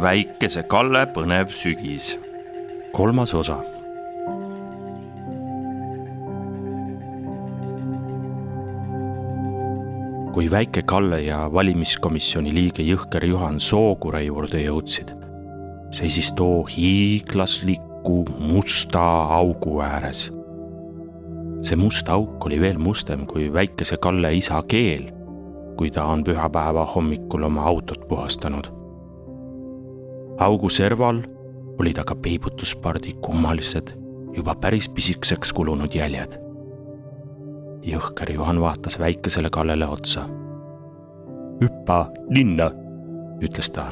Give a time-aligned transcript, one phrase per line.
[0.00, 2.16] väikese Kalle põnev sügis,
[2.92, 3.60] kolmas osa.
[10.32, 15.12] kui väike Kalle ja valimiskomisjoni liige Jõhker Juhan Sookure juurde jõudsid,
[15.92, 20.30] seisis too hiiglasliku musta augu ääres.
[21.62, 25.12] see must auk oli veel mustem kui väikese Kalle isa keel,
[25.76, 28.81] kui ta on pühapäeva hommikul oma autot puhastanud
[30.38, 31.22] augu serval
[31.80, 33.92] olid aga peibutuspardi kummalised,
[34.36, 36.38] juba päris pisikeseks kulunud jäljed.
[37.82, 40.28] jõhker Juhan vaatas väikesele Kallele otsa.
[41.62, 42.70] hüppa linna,
[43.42, 43.86] ütles ta,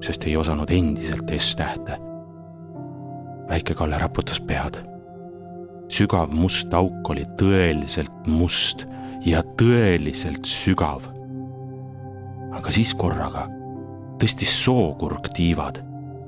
[0.00, 1.98] sest ei osanud endiselt S-tähte.
[3.48, 4.82] väike Kalle raputas pead.
[5.88, 8.86] sügav must auk oli tõeliselt must
[9.24, 11.02] ja tõeliselt sügav.
[12.52, 13.59] aga siis korraga
[14.20, 15.78] tõstis sookurg tiivad,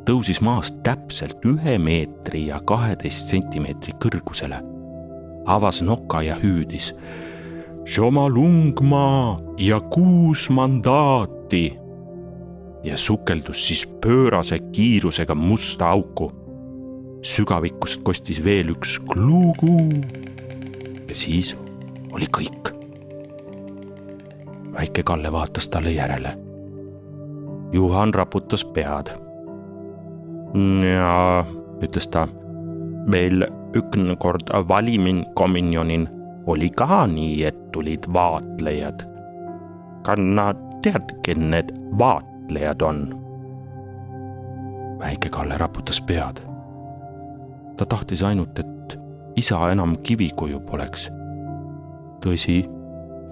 [0.09, 4.63] tõusis maast täpselt ühe meetri ja kaheteist sentimeetri kõrgusele,
[5.45, 6.93] avas noka ja hüüdis.
[7.83, 11.65] Šomalungma ja kuus mandaati
[12.87, 16.31] ja sukeldus siis pöörase kiirusega musta auku.
[17.23, 19.77] sügavikust kostis veel üks kluugu
[21.09, 21.57] ja siis
[22.13, 22.73] oli kõik.
[24.73, 26.52] väike Kalle vaatas talle järele
[27.73, 29.07] Juhan raputas pead.
[30.95, 31.45] ja
[31.81, 32.27] ütles ta,
[33.09, 36.05] meil ükskord valiminkominjonin
[36.47, 39.07] oli ka nii, et tulid vaatlejad.
[40.05, 43.01] kas nad tead, kes need vaatlejad on?
[45.01, 46.45] väike Kalle raputas pead.
[47.77, 48.99] ta tahtis ainult, et
[49.37, 51.09] isa enam kivikuju poleks.
[52.21, 52.69] tõsi,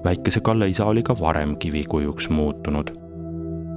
[0.04, 3.09] väikese Kalle isa oli ka varem kivikujuks muutunud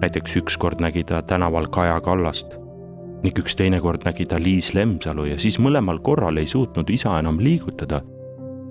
[0.03, 2.57] näiteks ükskord nägi ta tänaval Kaja Kallast
[3.23, 7.13] ning üks teine kord nägi ta Liis Lemsalu ja siis mõlemal korral ei suutnud isa
[7.19, 8.01] enam liigutada.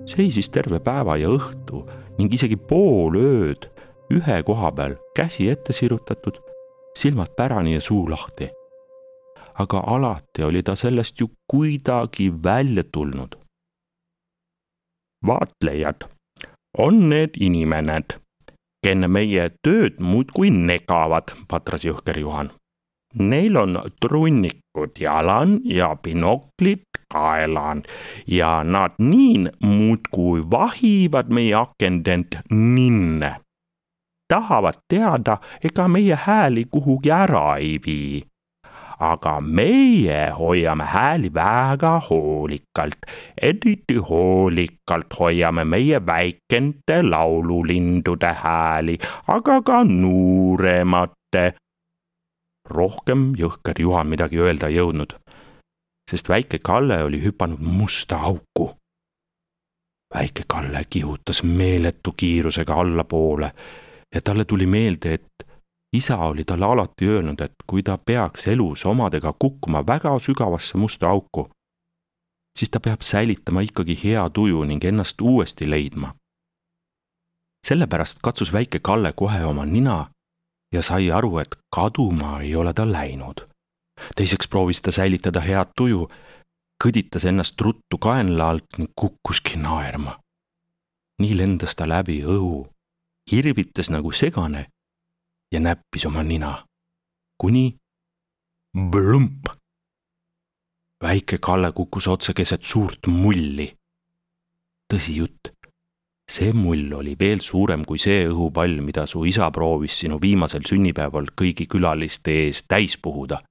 [0.05, 1.81] seisis terve päeva ja õhtu
[2.19, 3.69] ning isegi pool ööd
[4.13, 6.37] ühe koha peal, käsi ette sirutatud,
[6.97, 8.49] silmad pärani ja suu lahti.
[9.53, 13.35] aga alati oli ta sellest ju kuidagi välja tulnud.
[15.27, 16.05] vaatlejad
[16.77, 18.22] on need inimesed
[18.83, 22.51] kenne meie tööd muudkui negavad, patras jõhker Juhan.
[23.13, 27.83] Neil on trunnikud jalan ja binoklid kaelan
[28.27, 33.35] ja nad niin muudkui vahivad meie akendent ninne.
[34.33, 38.32] tahavad teada, ega meie hääli kuhugi ära ei vii
[38.99, 43.05] aga meie hoiame hääli väga hoolikalt,
[43.41, 51.53] eriti hoolikalt hoiame meie väikente laululindude hääli, aga ka nuuremate.
[52.69, 55.17] rohkem jõhker Juhan midagi öelda ei jõudnud,
[56.11, 58.71] sest väike Kalle oli hüpanud musta auku.
[60.15, 63.51] väike Kalle kihutas meeletu kiirusega allapoole
[64.15, 65.52] ja talle tuli meelde, et
[65.93, 71.09] isa oli talle alati öelnud, et kui ta peaks elus omadega kukkuma väga sügavasse musta
[71.09, 71.49] auku,
[72.59, 76.15] siis ta peab säilitama ikkagi hea tuju ning ennast uuesti leidma.
[77.67, 80.09] sellepärast katsus väike Kalle kohe oma nina
[80.73, 83.47] ja sai aru, et kaduma ei ole ta läinud.
[84.15, 86.09] teiseks proovis ta säilitada head tuju,
[86.83, 90.19] kõditas ennast ruttu kaenla alt ning kukkuski naerma.
[91.21, 92.67] nii lendas ta läbi õhu,
[93.31, 94.67] irvitas nagu segane
[95.53, 96.65] ja näppis oma nina,
[97.37, 97.75] kuni
[98.89, 99.45] blump.
[101.03, 103.75] väike Kalle kukkus otse keset suurt mulli.
[104.93, 105.51] tõsi jutt,
[106.31, 111.31] see mull oli veel suurem kui see õhupall, mida su isa proovis sinu viimasel sünnipäeval
[111.41, 113.41] kõigi külaliste ees täis puhuda.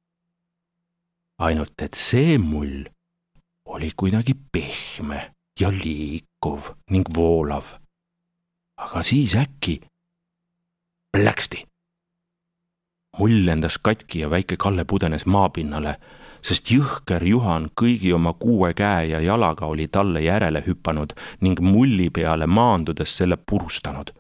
[1.39, 2.87] ainult et see mull
[3.67, 7.79] oli kuidagi pehme ja liikuv ning voolav.
[8.77, 9.81] aga siis äkki
[11.13, 11.72] plaksti
[13.19, 15.97] mull lendas katki ja väike Kalle pudenes maapinnale,
[16.43, 22.11] sest jõhker Juhan kõigi oma kuue käe ja jalaga oli talle järele hüpanud ning mulli
[22.11, 24.13] peale maandudes selle purustanud.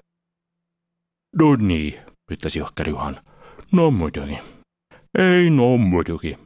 [1.38, 1.94] no nii,
[2.32, 3.16] ütles jõhker Juhan.
[3.72, 4.38] no muidugi.
[5.18, 6.36] ei no muidugi,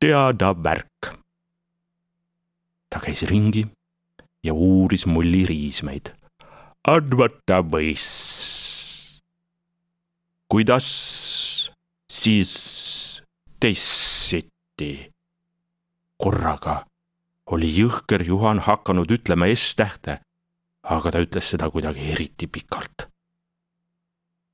[0.00, 1.14] teada värk.
[2.90, 3.66] ta käis ringi
[4.44, 6.12] ja uuris mulli riismeid.
[6.84, 8.06] arvata võis.
[10.48, 11.27] kuidas
[12.18, 13.22] siis
[13.60, 15.10] teisiti.
[16.18, 16.84] korraga
[17.54, 20.18] oli jõhker Juhan hakanud ütlema S-tähte,
[20.82, 23.06] aga ta ütles seda kuidagi eriti pikalt.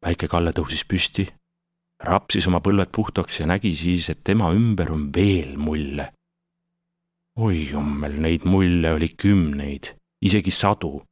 [0.05, 1.25] väike Kalle tõusis püsti,
[2.05, 6.12] rapsis oma põlved puhtaks ja nägi siis, et tema ümber on veel mulle.
[7.37, 11.02] oi jummel, neid mulle oli kümneid, isegi sadu.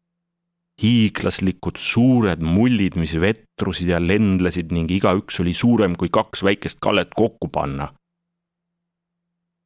[0.83, 7.15] Hiiglaslikud suured mullid, mis vetrusid ja lendlesid ning igaüks oli suurem kui kaks väikest kallet
[7.17, 7.93] kokku panna.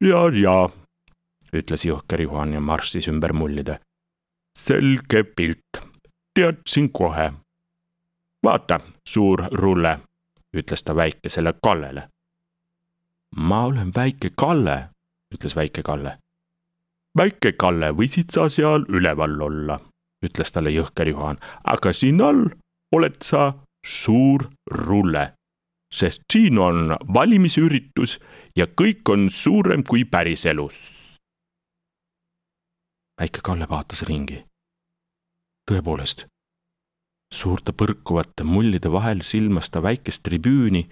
[0.01, 0.69] ja, ja,
[1.53, 3.81] ütles Jõhker Juhan ja marssis ümber mullide.
[4.59, 5.81] selge pilt,
[6.35, 7.33] teadsin kohe.
[8.45, 9.99] vaata, suur rulle
[10.57, 12.09] ütles ta väikesele Kallele.
[13.37, 14.89] ma olen väike Kalle,
[15.35, 16.19] ütles väike Kalle.
[17.19, 19.81] väike Kalle, võisid sa seal üleval olla,
[20.25, 22.45] ütles talle jõhker Juhan, aga siin all
[22.95, 23.53] oled sa
[23.87, 25.33] suur rulle,
[25.93, 28.19] sest siin on valimisüritus
[28.57, 30.79] ja kõik on suurem kui päriselus.
[33.21, 34.45] väike Kalle vaatas ringi.
[35.71, 36.27] tõepoolest
[37.35, 40.87] suurte põrkuvate mullide vahel silmas ta väikest tribüüni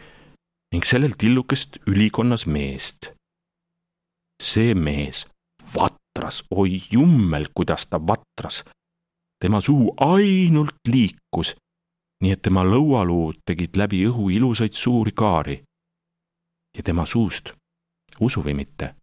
[0.75, 3.13] ning sellel tillukest ülikonnas meest.
[4.43, 5.27] see mees
[5.75, 8.65] vatras, oi jummel, kuidas ta vatras.
[9.45, 11.51] Tema suu ainult liikus,
[12.23, 15.57] nii et tema lõualuud tegid läbi õhu ilusaid suuri kaari.
[16.77, 17.53] ja tema suust,
[18.21, 18.95] usu või mitte,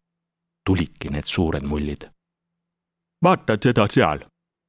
[0.66, 2.10] tulidki need suured mullid.
[3.24, 4.26] vaata seda seal,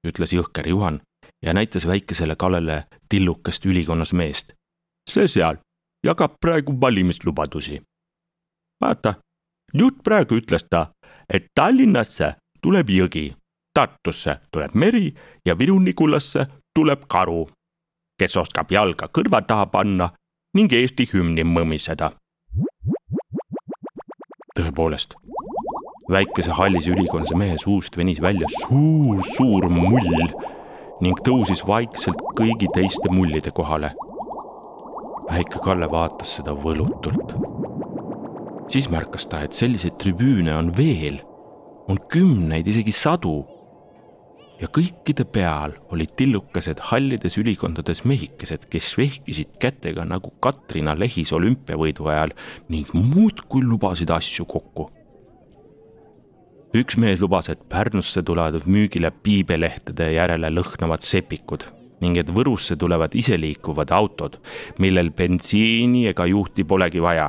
[0.07, 1.01] ütles jõhker Juhan
[1.43, 4.53] ja näitas väikesele Kallele tillukest ülikonnas meest.
[5.11, 5.57] see seal
[6.05, 7.83] jagab praegu valimislubadusi.
[8.81, 9.15] vaata,
[9.75, 10.93] just praegu ütles ta,
[11.33, 13.37] et Tallinnasse tuleb jõgi,
[13.75, 15.15] Tartusse tuleb meri
[15.47, 17.47] ja Viru-Nigulasse tuleb karu,
[18.19, 20.11] kes oskab jalga kõrva taha panna
[20.55, 22.11] ning Eesti hümni mõmiseda.
[24.53, 25.15] tõepoolest,
[26.13, 30.35] väikese hallise ülikonnase mehe suust venis välja suur-suur mull
[31.01, 33.95] ning tõusis vaikselt kõigi teiste mullide kohale.
[35.31, 37.35] väike Kalle vaatas seda võlutult.
[38.69, 41.23] siis märkas ta, et selliseid tribüüne on veel,
[41.89, 43.45] on kümneid, isegi sadu.
[44.63, 52.07] Ja kõikide peal olid tillukesed hallides ülikondades mehikesed, kes vehkisid kätega nagu Katrina Lehis olümpiavõidu
[52.13, 52.35] ajal
[52.71, 54.89] ning muudkui lubasid asju kokku.
[56.79, 61.67] Üks mees lubas, et Pärnusse tulevad müügile piibelehtede järele lõhnavad sepikud
[62.03, 64.41] ning et Võrusse tulevad iseliikuvad autod,
[64.83, 67.29] millel bensiini ega juhti polegi vaja,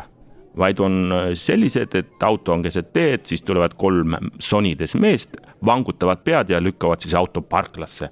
[0.58, 6.54] vaid on sellised, et auto on keset teed, siis tulevad kolm sonides meest, vangutavad pead
[6.54, 8.10] ja lükkavad siis auto parklasse.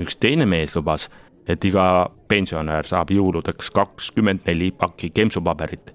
[0.00, 1.10] üks teine mees lubas,
[1.46, 5.94] et iga pensionär saab jõuludeks kakskümmend neli pakki kempsupaberit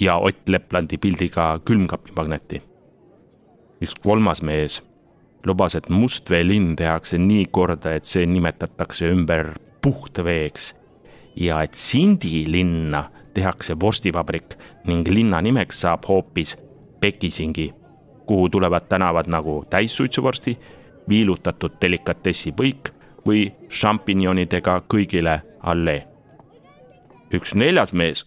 [0.00, 2.62] ja Ott Leplandi pildiga külmkapimagneti
[3.82, 4.80] üks kolmas mees
[5.46, 10.72] lubas, et Mustvee linn tehakse nii korda, et see nimetatakse ümber puhtveeks
[11.42, 14.54] ja et Sindi linna tehakse vorstivabrik
[14.86, 16.56] ning linna nimeks saab hoopis
[17.00, 17.74] Pekisingi,
[18.26, 20.58] kuhu tulevad tänavad nagu täissuitsuvorsti,
[21.08, 22.92] viilutatud delikatessipõik
[23.26, 26.06] või šampinjonidega kõigile allee.
[27.34, 28.26] üks neljas mees.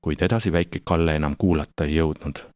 [0.00, 2.54] kuid edasi väike Kalle enam kuulata ei jõudnud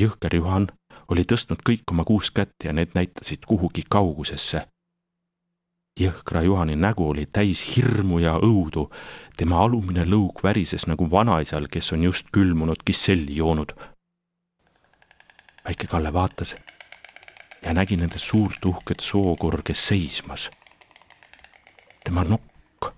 [0.00, 0.68] jõhker Juhan
[1.08, 4.66] oli tõstnud kõik oma kuus kätt ja need näitasid kuhugi kaugusesse.
[6.00, 8.90] Jõhkra Juhani nägu oli täis hirmu ja õudu,
[9.36, 13.72] tema alumine lõug värises nagu vanaisal, kes on just külmunud kisselli joonud.
[15.64, 16.56] väike Kalle vaatas
[17.62, 20.50] ja nägi nende suurt uhket sookurge seismas.
[22.04, 22.92] tema nokk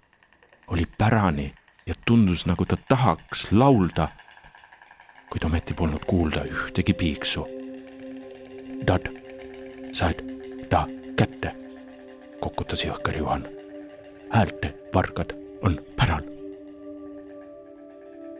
[0.69, 1.55] oli pärani
[1.87, 4.09] ja tundus, nagu ta tahaks laulda
[5.31, 7.47] kuid ometi polnud kuulda ühtegi piiksu.
[8.87, 9.09] Dad,
[9.93, 10.23] said
[10.71, 10.87] ta
[11.17, 11.52] kätte,
[12.40, 13.49] kokutas jõhker Juhan.
[14.30, 16.23] häälte vargad on päral.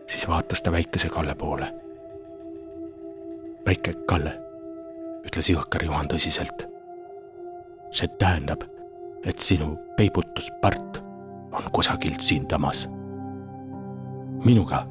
[0.07, 1.75] siis vaatas ta väikese Kalle poole.
[3.67, 4.41] väike Kalle,
[5.27, 6.69] ütles jõhker Juhan tõsiselt.
[7.91, 8.63] see tähendab,
[9.25, 11.03] et sinu peibutuspart
[11.53, 12.89] on kusagilt siindamas.
[14.45, 14.87] minuga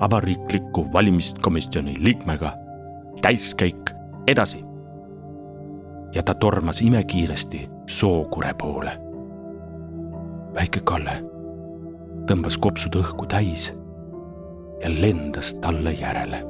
[0.00, 2.52] vabariikliku valimiskomisjoni liikmega
[3.22, 3.90] täiskäik
[4.26, 4.64] edasi.
[6.14, 8.90] ja ta tormas imekiiresti Sookure poole.
[10.54, 11.14] väike Kalle
[12.28, 13.70] tõmbas kopsud õhku täis
[14.82, 16.42] ja lendas talle järele